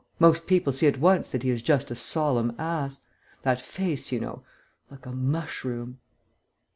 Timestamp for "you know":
4.11-4.41